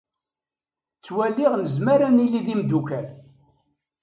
Ttwaliɣ 0.97 1.53
nezmer 1.57 1.99
ad 2.07 2.11
nili 2.13 2.41
d 2.45 2.47
imeddukal. 2.53 3.07